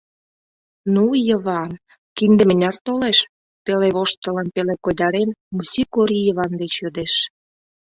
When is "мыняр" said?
2.49-2.75